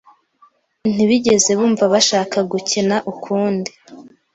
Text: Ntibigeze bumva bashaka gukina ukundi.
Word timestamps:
Ntibigeze 0.93 1.51
bumva 1.59 1.85
bashaka 1.93 2.37
gukina 2.51 2.95
ukundi. 3.11 3.71